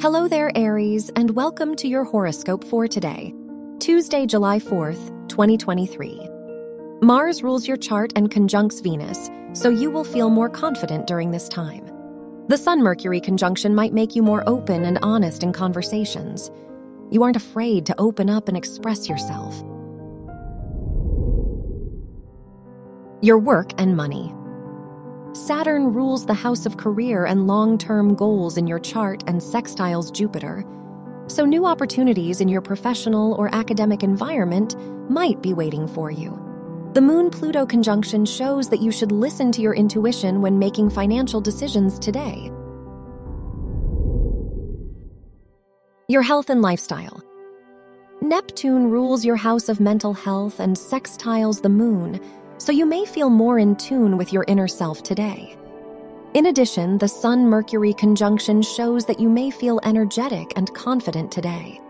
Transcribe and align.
Hello 0.00 0.28
there, 0.28 0.56
Aries, 0.56 1.10
and 1.16 1.34
welcome 1.34 1.74
to 1.74 1.88
your 1.88 2.04
horoscope 2.04 2.62
for 2.62 2.86
today, 2.86 3.34
Tuesday, 3.80 4.26
July 4.26 4.60
4th, 4.60 5.08
2023. 5.28 6.28
Mars 7.02 7.42
rules 7.42 7.66
your 7.66 7.76
chart 7.76 8.12
and 8.14 8.30
conjuncts 8.30 8.78
Venus, 8.78 9.28
so 9.54 9.70
you 9.70 9.90
will 9.90 10.04
feel 10.04 10.30
more 10.30 10.48
confident 10.48 11.08
during 11.08 11.32
this 11.32 11.48
time. 11.48 11.84
The 12.46 12.56
Sun 12.56 12.80
Mercury 12.80 13.20
conjunction 13.20 13.74
might 13.74 13.92
make 13.92 14.14
you 14.14 14.22
more 14.22 14.48
open 14.48 14.84
and 14.84 15.00
honest 15.02 15.42
in 15.42 15.52
conversations. 15.52 16.48
You 17.10 17.24
aren't 17.24 17.34
afraid 17.34 17.84
to 17.86 18.00
open 18.00 18.30
up 18.30 18.46
and 18.46 18.56
express 18.56 19.08
yourself. 19.08 19.56
Your 23.20 23.40
work 23.40 23.72
and 23.78 23.96
money. 23.96 24.32
Saturn 25.38 25.94
rules 25.94 26.26
the 26.26 26.34
house 26.34 26.66
of 26.66 26.76
career 26.76 27.24
and 27.24 27.46
long 27.46 27.78
term 27.78 28.16
goals 28.16 28.56
in 28.56 28.66
your 28.66 28.80
chart 28.80 29.22
and 29.28 29.40
sextiles 29.40 30.12
Jupiter, 30.12 30.64
so 31.28 31.46
new 31.46 31.64
opportunities 31.64 32.40
in 32.40 32.48
your 32.48 32.60
professional 32.60 33.34
or 33.34 33.54
academic 33.54 34.02
environment 34.02 34.74
might 35.08 35.40
be 35.40 35.54
waiting 35.54 35.86
for 35.86 36.10
you. 36.10 36.36
The 36.94 37.00
Moon 37.00 37.30
Pluto 37.30 37.64
conjunction 37.64 38.26
shows 38.26 38.68
that 38.70 38.80
you 38.80 38.90
should 38.90 39.12
listen 39.12 39.52
to 39.52 39.62
your 39.62 39.74
intuition 39.74 40.42
when 40.42 40.58
making 40.58 40.90
financial 40.90 41.40
decisions 41.40 42.00
today. 42.00 42.50
Your 46.08 46.22
health 46.22 46.50
and 46.50 46.62
lifestyle. 46.62 47.22
Neptune 48.20 48.90
rules 48.90 49.24
your 49.24 49.36
house 49.36 49.68
of 49.68 49.78
mental 49.78 50.14
health 50.14 50.58
and 50.58 50.74
sextiles 50.74 51.62
the 51.62 51.68
moon 51.68 52.20
so 52.58 52.72
you 52.72 52.84
may 52.84 53.04
feel 53.04 53.30
more 53.30 53.58
in 53.58 53.76
tune 53.76 54.16
with 54.16 54.32
your 54.32 54.44
inner 54.48 54.68
self 54.68 55.02
today. 55.02 55.56
In 56.34 56.46
addition, 56.46 56.98
the 56.98 57.08
Sun 57.08 57.46
Mercury 57.46 57.94
conjunction 57.94 58.60
shows 58.60 59.06
that 59.06 59.18
you 59.18 59.30
may 59.30 59.50
feel 59.50 59.80
energetic 59.84 60.52
and 60.56 60.72
confident 60.74 61.32
today. 61.32 61.80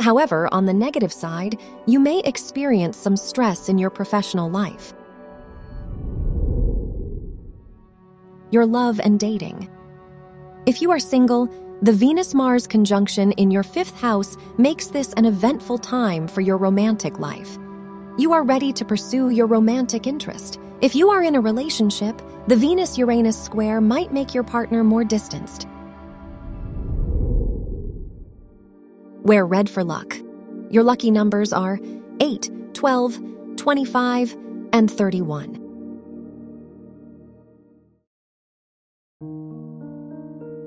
However, 0.00 0.48
on 0.52 0.66
the 0.66 0.74
negative 0.74 1.12
side, 1.12 1.58
you 1.86 1.98
may 1.98 2.20
experience 2.20 2.96
some 2.96 3.16
stress 3.16 3.68
in 3.68 3.78
your 3.78 3.90
professional 3.90 4.50
life. 4.50 4.92
Your 8.50 8.66
love 8.66 9.00
and 9.00 9.18
dating. 9.18 9.70
If 10.66 10.82
you 10.82 10.90
are 10.90 11.00
single, 11.00 11.48
the 11.82 11.92
Venus 11.92 12.34
Mars 12.34 12.66
conjunction 12.66 13.32
in 13.32 13.50
your 13.50 13.62
fifth 13.62 13.98
house 13.98 14.36
makes 14.58 14.88
this 14.88 15.12
an 15.14 15.24
eventful 15.24 15.78
time 15.78 16.28
for 16.28 16.40
your 16.40 16.56
romantic 16.56 17.18
life 17.18 17.58
you 18.18 18.32
are 18.32 18.42
ready 18.42 18.72
to 18.72 18.84
pursue 18.84 19.30
your 19.30 19.46
romantic 19.46 20.08
interest. 20.08 20.58
If 20.80 20.96
you 20.96 21.10
are 21.10 21.22
in 21.22 21.36
a 21.36 21.40
relationship, 21.40 22.20
the 22.48 22.56
Venus 22.56 22.98
Uranus 22.98 23.40
square 23.40 23.80
might 23.80 24.12
make 24.12 24.34
your 24.34 24.42
partner 24.42 24.82
more 24.82 25.04
distanced. 25.04 25.68
Wear 29.22 29.46
red 29.46 29.70
for 29.70 29.84
luck. 29.84 30.18
Your 30.68 30.82
lucky 30.82 31.12
numbers 31.12 31.52
are 31.52 31.78
8, 32.18 32.74
12, 32.74 33.56
25, 33.56 34.36
and 34.72 34.90
31. 34.90 35.54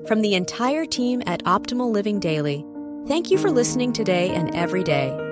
From 0.06 0.20
the 0.20 0.34
entire 0.34 0.86
team 0.86 1.22
at 1.26 1.44
Optimal 1.44 1.92
Living 1.92 2.18
Daily, 2.18 2.64
thank 3.06 3.30
you 3.30 3.36
for 3.36 3.50
listening 3.50 3.92
today 3.92 4.30
and 4.30 4.54
every 4.54 4.82
day 4.82 5.31